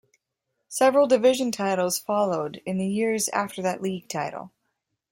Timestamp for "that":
3.61-3.83